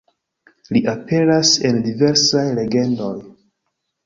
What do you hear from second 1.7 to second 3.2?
en diversaj legendoj.